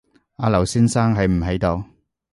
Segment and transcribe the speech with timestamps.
[0.37, 1.83] 阿劉先生喺唔喺度